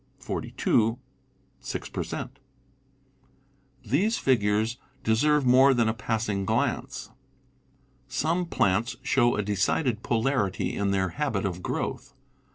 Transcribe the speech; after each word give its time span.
42 0.19 0.97
6% 1.61 2.29
These 3.85 4.17
figures 4.17 4.77
deserve 5.03 5.45
more 5.45 5.75
than 5.75 5.87
a 5.87 5.93
passing 5.93 6.43
glance. 6.43 7.11
Some 8.07 8.47
plants 8.47 8.95
show 9.03 9.35
a 9.35 9.43
decided 9.43 10.01
polarity 10.01 10.75
in 10.75 10.89
their 10.89 11.09
habit 11.09 11.45
of 11.45 11.61
growth. 11.61 12.15